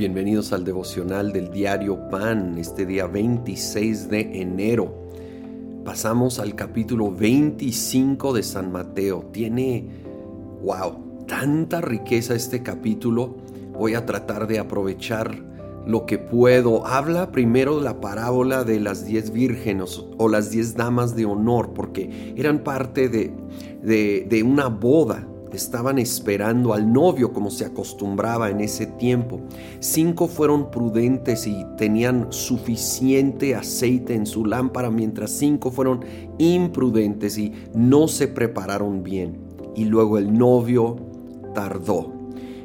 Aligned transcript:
Bienvenidos 0.00 0.54
al 0.54 0.64
devocional 0.64 1.30
del 1.30 1.50
diario 1.50 2.08
Pan, 2.08 2.56
este 2.56 2.86
día 2.86 3.06
26 3.06 4.08
de 4.08 4.40
enero. 4.40 4.94
Pasamos 5.84 6.38
al 6.38 6.54
capítulo 6.54 7.14
25 7.14 8.32
de 8.32 8.42
San 8.42 8.72
Mateo. 8.72 9.28
Tiene, 9.30 9.90
wow, 10.62 11.26
tanta 11.26 11.82
riqueza 11.82 12.34
este 12.34 12.62
capítulo. 12.62 13.36
Voy 13.74 13.92
a 13.92 14.06
tratar 14.06 14.46
de 14.46 14.58
aprovechar 14.58 15.36
lo 15.86 16.06
que 16.06 16.16
puedo. 16.16 16.86
Habla 16.86 17.30
primero 17.30 17.78
la 17.78 18.00
parábola 18.00 18.64
de 18.64 18.80
las 18.80 19.04
diez 19.04 19.30
vírgenes 19.30 20.02
o 20.16 20.28
las 20.30 20.50
diez 20.50 20.76
damas 20.76 21.14
de 21.14 21.26
honor, 21.26 21.74
porque 21.74 22.32
eran 22.38 22.60
parte 22.60 23.10
de, 23.10 23.34
de, 23.82 24.26
de 24.30 24.42
una 24.44 24.68
boda 24.68 25.28
estaban 25.56 25.98
esperando 25.98 26.72
al 26.72 26.92
novio 26.92 27.32
como 27.32 27.50
se 27.50 27.64
acostumbraba 27.64 28.50
en 28.50 28.60
ese 28.60 28.86
tiempo. 28.86 29.40
Cinco 29.80 30.28
fueron 30.28 30.70
prudentes 30.70 31.46
y 31.46 31.64
tenían 31.76 32.26
suficiente 32.30 33.54
aceite 33.54 34.14
en 34.14 34.26
su 34.26 34.44
lámpara, 34.44 34.90
mientras 34.90 35.30
cinco 35.30 35.70
fueron 35.70 36.04
imprudentes 36.38 37.38
y 37.38 37.52
no 37.74 38.08
se 38.08 38.28
prepararon 38.28 39.02
bien. 39.02 39.38
Y 39.74 39.84
luego 39.84 40.18
el 40.18 40.36
novio 40.36 40.96
tardó. 41.54 42.12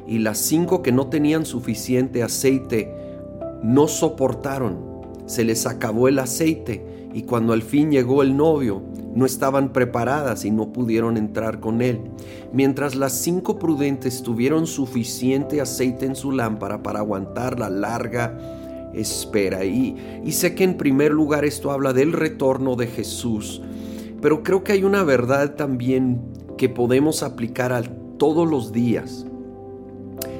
Y 0.06 0.18
las 0.18 0.38
cinco 0.38 0.82
que 0.82 0.92
no 0.92 1.08
tenían 1.08 1.44
suficiente 1.44 2.22
aceite 2.22 2.94
no 3.62 3.88
soportaron. 3.88 4.78
Se 5.26 5.44
les 5.44 5.66
acabó 5.66 6.08
el 6.08 6.18
aceite 6.18 6.95
y 7.12 7.22
cuando 7.22 7.52
al 7.52 7.62
fin 7.62 7.90
llegó 7.90 8.22
el 8.22 8.36
novio, 8.36 8.82
no 9.14 9.24
estaban 9.24 9.72
preparadas 9.72 10.44
y 10.44 10.50
no 10.50 10.72
pudieron 10.72 11.16
entrar 11.16 11.60
con 11.60 11.80
él, 11.80 12.00
mientras 12.52 12.94
las 12.94 13.12
cinco 13.12 13.58
prudentes 13.58 14.22
tuvieron 14.22 14.66
suficiente 14.66 15.60
aceite 15.60 16.04
en 16.04 16.16
su 16.16 16.32
lámpara 16.32 16.82
para 16.82 16.98
aguantar 16.98 17.58
la 17.58 17.70
larga 17.70 18.38
espera. 18.92 19.64
Y, 19.64 19.96
y 20.24 20.32
sé 20.32 20.54
que 20.54 20.64
en 20.64 20.76
primer 20.76 21.12
lugar 21.12 21.44
esto 21.44 21.70
habla 21.70 21.92
del 21.92 22.12
retorno 22.12 22.76
de 22.76 22.88
Jesús, 22.88 23.62
pero 24.20 24.42
creo 24.42 24.62
que 24.64 24.72
hay 24.72 24.84
una 24.84 25.02
verdad 25.02 25.54
también 25.54 26.20
que 26.58 26.68
podemos 26.68 27.22
aplicar 27.22 27.72
a 27.72 27.82
todos 28.18 28.48
los 28.48 28.72
días. 28.72 29.26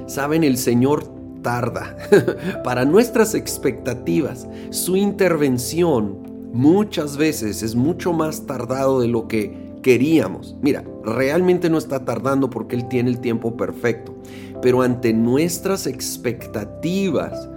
Saben, 0.07 0.45
el 0.45 0.57
Señor 0.57 1.05
tarda 1.43 1.97
para 2.65 2.85
nuestras 2.85 3.35
expectativas. 3.35 4.49
Su 4.71 4.97
intervención 4.97 6.26
muchas 6.53 7.17
veces 7.17 7.63
es 7.63 7.75
mucho 7.75 8.13
más 8.13 8.47
tardado 8.47 9.01
de 9.01 9.09
lo 9.09 9.29
que 9.29 9.67
queríamos. 9.83 10.57
Mira, 10.63 10.85
realmente 11.05 11.71
no 11.71 11.79
está 11.79 12.05
tardando 12.05 12.51
porque 12.51 12.77
Él 12.77 12.89
tiene 12.89 13.11
el 13.11 13.21
tiempo 13.21 13.57
perfecto, 13.57 14.15
pero 14.61 14.83
ante 14.83 15.13
nuestras 15.13 15.87
expectativas 15.87 17.49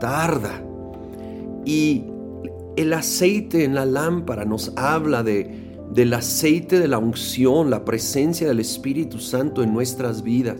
tarda. 0.00 0.62
Y 1.64 2.04
el 2.76 2.92
aceite 2.92 3.64
en 3.64 3.74
la 3.74 3.86
lámpara 3.86 4.44
nos 4.44 4.72
habla 4.76 5.22
de 5.22 5.75
del 5.92 6.14
aceite 6.14 6.78
de 6.78 6.88
la 6.88 6.98
unción, 6.98 7.70
la 7.70 7.84
presencia 7.84 8.48
del 8.48 8.60
Espíritu 8.60 9.18
Santo 9.18 9.62
en 9.62 9.72
nuestras 9.72 10.22
vidas. 10.22 10.56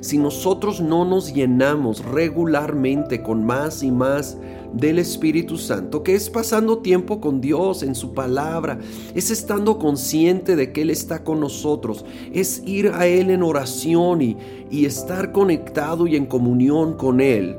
Si 0.00 0.18
nosotros 0.18 0.80
no 0.80 1.04
nos 1.04 1.32
llenamos 1.32 2.04
regularmente 2.04 3.22
con 3.22 3.44
más 3.44 3.82
y 3.82 3.90
más 3.90 4.36
del 4.74 4.98
Espíritu 4.98 5.56
Santo, 5.56 6.02
que 6.02 6.14
es 6.14 6.28
pasando 6.28 6.78
tiempo 6.78 7.20
con 7.20 7.40
Dios 7.40 7.82
en 7.82 7.94
su 7.94 8.12
palabra, 8.12 8.78
es 9.14 9.30
estando 9.30 9.78
consciente 9.78 10.56
de 10.56 10.72
que 10.72 10.82
Él 10.82 10.90
está 10.90 11.24
con 11.24 11.40
nosotros, 11.40 12.04
es 12.32 12.62
ir 12.66 12.88
a 12.88 13.06
Él 13.06 13.30
en 13.30 13.42
oración 13.42 14.20
y, 14.20 14.36
y 14.70 14.84
estar 14.84 15.32
conectado 15.32 16.06
y 16.06 16.16
en 16.16 16.26
comunión 16.26 16.98
con 16.98 17.20
Él. 17.20 17.56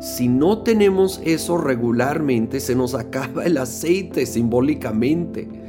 Si 0.00 0.28
no 0.28 0.62
tenemos 0.62 1.20
eso 1.24 1.56
regularmente, 1.56 2.60
se 2.60 2.74
nos 2.74 2.94
acaba 2.94 3.44
el 3.44 3.58
aceite 3.58 4.26
simbólicamente 4.26 5.59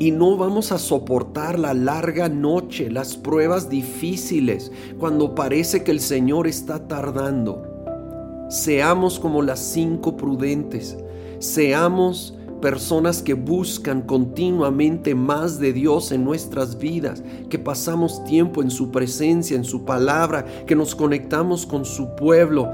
y 0.00 0.12
no 0.12 0.34
vamos 0.38 0.72
a 0.72 0.78
soportar 0.78 1.58
la 1.58 1.74
larga 1.74 2.30
noche, 2.30 2.90
las 2.90 3.18
pruebas 3.18 3.68
difíciles, 3.68 4.72
cuando 4.98 5.34
parece 5.34 5.84
que 5.84 5.90
el 5.90 6.00
Señor 6.00 6.46
está 6.46 6.88
tardando. 6.88 8.46
Seamos 8.48 9.20
como 9.20 9.42
las 9.42 9.60
cinco 9.60 10.16
prudentes, 10.16 10.96
seamos 11.38 12.34
personas 12.62 13.22
que 13.22 13.34
buscan 13.34 14.00
continuamente 14.00 15.14
más 15.14 15.60
de 15.60 15.74
Dios 15.74 16.12
en 16.12 16.24
nuestras 16.24 16.78
vidas, 16.78 17.22
que 17.50 17.58
pasamos 17.58 18.24
tiempo 18.24 18.62
en 18.62 18.70
su 18.70 18.90
presencia, 18.90 19.54
en 19.54 19.64
su 19.64 19.84
palabra, 19.84 20.46
que 20.66 20.74
nos 20.74 20.94
conectamos 20.94 21.66
con 21.66 21.84
su 21.84 22.16
pueblo, 22.16 22.72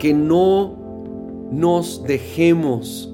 que 0.00 0.12
no 0.12 0.74
nos 1.52 2.02
dejemos 2.02 3.13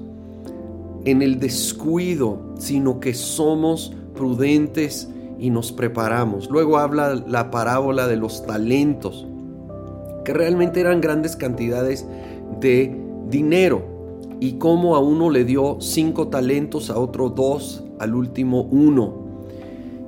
en 1.05 1.21
el 1.21 1.39
descuido, 1.39 2.39
sino 2.57 2.99
que 2.99 3.13
somos 3.13 3.93
prudentes 4.13 5.09
y 5.39 5.49
nos 5.49 5.71
preparamos. 5.71 6.49
Luego 6.49 6.77
habla 6.77 7.15
la 7.27 7.49
parábola 7.49 8.07
de 8.07 8.17
los 8.17 8.45
talentos, 8.45 9.25
que 10.23 10.33
realmente 10.33 10.79
eran 10.79 11.01
grandes 11.01 11.35
cantidades 11.35 12.05
de 12.59 12.95
dinero 13.29 13.83
y 14.39 14.53
cómo 14.53 14.95
a 14.95 14.99
uno 14.99 15.29
le 15.29 15.45
dio 15.45 15.77
cinco 15.79 16.27
talentos, 16.27 16.89
a 16.89 16.99
otro 16.99 17.29
dos, 17.29 17.83
al 17.99 18.15
último 18.15 18.63
uno. 18.63 19.21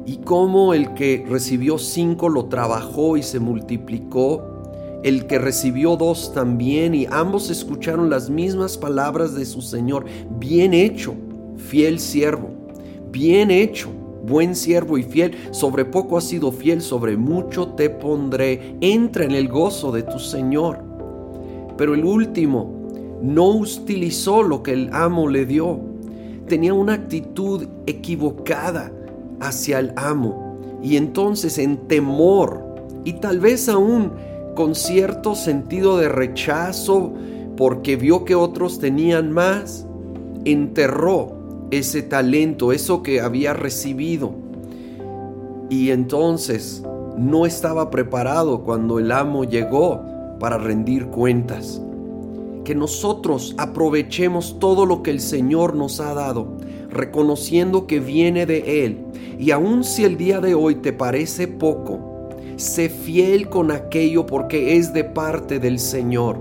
Y 0.05 0.17
cómo 0.17 0.73
el 0.73 0.93
que 0.95 1.25
recibió 1.29 1.77
cinco 1.77 2.29
lo 2.29 2.45
trabajó 2.45 3.15
y 3.15 3.23
se 3.23 3.39
multiplicó 3.39 4.62
el 5.03 5.27
que 5.27 5.37
recibió 5.37 5.95
dos 5.97 6.33
también, 6.33 6.95
y 6.95 7.05
ambos 7.11 7.49
escucharon 7.49 8.09
las 8.09 8.29
mismas 8.29 8.77
palabras 8.77 9.35
de 9.35 9.45
su 9.45 9.61
Señor. 9.61 10.05
Bien 10.39 10.73
hecho, 10.73 11.13
fiel 11.57 11.99
siervo, 11.99 12.49
bien 13.11 13.51
hecho, 13.51 13.89
buen 14.25 14.55
siervo 14.55 14.97
y 14.97 15.03
fiel, 15.03 15.35
sobre 15.51 15.85
poco 15.85 16.17
has 16.17 16.23
sido 16.23 16.51
fiel, 16.51 16.81
sobre 16.81 17.17
mucho 17.17 17.67
te 17.69 17.89
pondré. 17.89 18.75
Entra 18.81 19.25
en 19.25 19.31
el 19.31 19.49
gozo 19.49 19.91
de 19.91 20.03
tu 20.03 20.19
Señor. 20.19 20.79
Pero 21.77 21.93
el 21.93 22.05
último 22.05 22.71
no 23.21 23.49
utilizó 23.49 24.43
lo 24.43 24.63
que 24.63 24.73
el 24.73 24.89
amo 24.93 25.27
le 25.27 25.45
dio. 25.45 25.79
Tenía 26.47 26.73
una 26.73 26.93
actitud 26.93 27.67
equivocada 27.85 28.91
hacia 29.39 29.79
el 29.79 29.93
amo. 29.95 30.79
Y 30.81 30.97
entonces 30.97 31.57
en 31.57 31.77
temor 31.87 32.63
y 33.05 33.13
tal 33.13 33.39
vez 33.39 33.69
aún 33.69 34.11
con 34.55 34.75
cierto 34.75 35.35
sentido 35.35 35.97
de 35.97 36.09
rechazo 36.09 37.13
porque 37.57 37.95
vio 37.95 38.25
que 38.25 38.35
otros 38.35 38.79
tenían 38.79 39.31
más, 39.31 39.85
enterró 40.45 41.67
ese 41.71 42.01
talento, 42.01 42.71
eso 42.71 43.03
que 43.03 43.21
había 43.21 43.53
recibido. 43.53 44.33
Y 45.69 45.91
entonces 45.91 46.83
no 47.17 47.45
estaba 47.45 47.89
preparado 47.89 48.63
cuando 48.63 48.99
el 48.99 49.11
amo 49.11 49.43
llegó 49.43 50.01
para 50.39 50.57
rendir 50.57 51.07
cuentas. 51.07 51.81
Que 52.63 52.75
nosotros 52.75 53.55
aprovechemos 53.57 54.57
todo 54.59 54.85
lo 54.85 55.03
que 55.03 55.11
el 55.11 55.19
Señor 55.19 55.75
nos 55.75 55.99
ha 55.99 56.13
dado, 56.13 56.47
reconociendo 56.89 57.87
que 57.87 57.99
viene 57.99 58.45
de 58.45 58.85
Él. 58.85 58.99
Y 59.37 59.51
aun 59.51 59.83
si 59.83 60.05
el 60.05 60.17
día 60.17 60.39
de 60.39 60.55
hoy 60.55 60.75
te 60.75 60.93
parece 60.93 61.47
poco, 61.47 62.12
Sé 62.55 62.89
fiel 62.89 63.49
con 63.49 63.71
aquello 63.71 64.25
porque 64.27 64.77
es 64.77 64.93
de 64.93 65.03
parte 65.03 65.59
del 65.59 65.79
Señor 65.79 66.37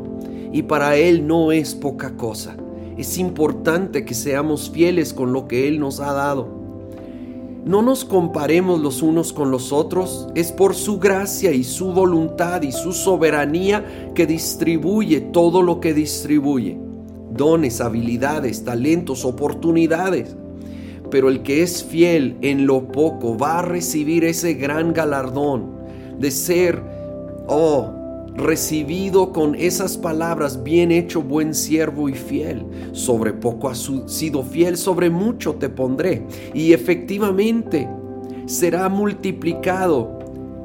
y 0.53 0.63
para 0.63 0.97
Él 0.97 1.27
no 1.27 1.53
es 1.53 1.75
poca 1.75 2.17
cosa. 2.17 2.55
Es 2.99 3.17
importante 3.17 4.05
que 4.05 4.13
seamos 4.13 4.71
fieles 4.71 5.15
con 5.15 5.33
lo 5.33 5.49
que 5.49 5.67
Él 5.67 5.81
nos 5.81 6.01
ha 6.01 6.13
dado. 6.13 6.61
No 7.65 7.81
nos 7.81 8.05
comparemos 8.05 8.81
los 8.81 9.03
unos 9.03 9.33
con 9.33 9.51
los 9.51 9.73
otros, 9.73 10.29
es 10.35 10.53
por 10.53 10.75
su 10.75 10.99
gracia 10.99 11.53
y 11.53 11.65
su 11.65 11.93
voluntad 11.93 12.61
y 12.63 12.73
su 12.73 12.93
soberanía 12.93 14.11
que 14.15 14.27
distribuye 14.27 15.21
todo 15.21 15.63
lo 15.63 15.81
que 15.81 15.95
distribuye. 15.95 16.77
Dones, 17.31 17.81
habilidades, 17.81 18.65
talentos, 18.65 19.25
oportunidades. 19.25 20.37
Pero 21.11 21.29
el 21.29 21.43
que 21.43 21.63
es 21.63 21.85
fiel 21.85 22.37
en 22.43 22.67
lo 22.67 22.89
poco 22.89 23.39
va 23.39 23.61
a 23.61 23.63
recibir 23.63 24.25
ese 24.25 24.55
gran 24.55 24.93
galardón 24.93 25.82
de 26.23 26.31
ser, 26.31 26.81
oh, 27.49 27.91
recibido 28.37 29.33
con 29.33 29.55
esas 29.57 29.99
palabras, 29.99 30.63
bien 30.63 30.91
hecho, 30.91 31.21
buen 31.21 31.53
siervo 31.53 32.09
y 32.09 32.15
fiel. 32.15 32.65
Sobre 32.93 33.33
poco 33.33 33.69
has 33.69 33.91
sido 34.07 34.43
fiel, 34.43 34.77
sobre 34.77 35.11
mucho 35.11 35.57
te 35.57 35.69
pondré. 35.69 36.25
Y 36.55 36.73
efectivamente 36.73 37.89
será 38.47 38.89
multiplicado 38.89 40.19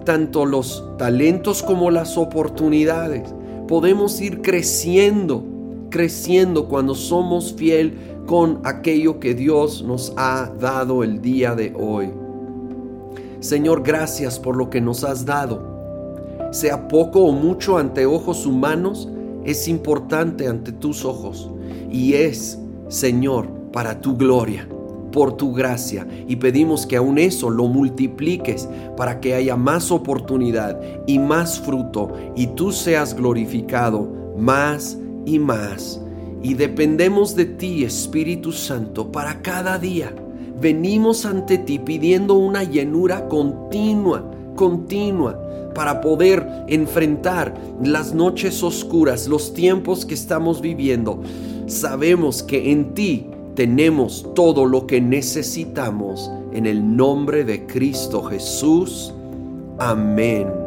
tanto 0.06 0.46
los 0.46 0.84
talentos 0.98 1.64
como 1.64 1.92
las 1.92 2.18
oportunidades. 2.18 3.34
Podemos 3.68 4.22
ir 4.22 4.42
creciendo, 4.42 5.44
creciendo 5.90 6.70
cuando 6.70 6.96
somos 6.96 7.54
fiel 7.54 7.98
con 8.28 8.62
aquello 8.64 9.20
que 9.20 9.34
Dios 9.34 9.84
nos 9.84 10.14
ha 10.18 10.52
dado 10.60 11.04
el 11.04 11.22
día 11.22 11.56
de 11.56 11.74
hoy. 11.78 12.27
Señor, 13.48 13.82
gracias 13.82 14.40
por 14.40 14.58
lo 14.58 14.70
que 14.70 14.82
nos 14.82 15.06
has 15.06 15.26
dado. 15.26 15.62
Sea 16.52 16.90
poco 16.90 17.22
o 17.22 17.32
mucho 17.32 17.78
ante 17.78 18.06
ojos 18.06 18.46
humanos, 18.46 19.08
es 19.46 19.70
importante 19.70 20.50
ante 20.50 20.74
tus 20.74 21.06
ojos 21.06 21.50
y 21.90 22.16
es, 22.16 22.60
Señor, 22.90 23.48
para 23.72 24.02
tu 24.02 24.18
gloria 24.18 24.68
por 25.14 25.38
tu 25.38 25.54
gracia 25.54 26.06
y 26.28 26.36
pedimos 26.36 26.86
que 26.86 26.98
aún 26.98 27.18
eso 27.18 27.50
lo 27.50 27.68
multipliques 27.68 28.68
para 28.98 29.22
que 29.22 29.34
haya 29.34 29.56
más 29.56 29.92
oportunidad 29.92 30.82
y 31.08 31.18
más 31.18 31.58
fruto 31.58 32.12
y 32.36 32.48
tú 32.48 32.74
seas 32.74 33.16
glorificado 33.16 34.10
más 34.38 34.98
y 35.26 35.40
más. 35.40 36.02
Y 36.44 36.56
dependemos 36.56 37.34
de 37.34 37.46
ti, 37.46 37.86
Espíritu 37.86 38.52
Santo, 38.52 39.10
para 39.10 39.42
cada 39.42 39.80
día. 39.80 40.14
Venimos 40.60 41.26
ante 41.26 41.60
ti 41.60 41.80
pidiendo 41.80 42.34
una 42.34 42.64
llenura 42.64 43.28
continua, 43.28 44.24
continua, 44.56 45.40
para 45.76 46.02
poder 46.02 46.66
enfrentar 46.68 47.54
las 47.84 48.14
noches 48.14 48.64
oscuras, 48.64 49.28
los 49.28 49.54
tiempos 49.54 50.06
que 50.06 50.16
estamos 50.16 50.60
viviendo. 50.60 51.22
Sabemos 51.68 52.42
que 52.42 52.72
en 52.72 52.96
ti 52.96 53.28
tenemos 53.54 54.26
todo 54.34 54.66
lo 54.66 54.88
que 54.88 55.00
necesitamos 55.00 56.32
en 56.54 56.66
el 56.66 56.96
nombre 56.96 57.44
de 57.44 57.68
Cristo 57.68 58.24
Jesús. 58.24 59.14
Amén. 59.78 60.67